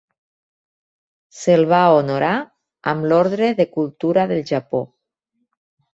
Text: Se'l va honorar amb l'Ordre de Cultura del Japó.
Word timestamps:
Se'l 1.41 1.67
va 1.73 1.81
honorar 1.97 2.33
amb 2.93 3.07
l'Ordre 3.11 3.53
de 3.61 3.71
Cultura 3.79 4.29
del 4.33 4.45
Japó. 4.53 4.85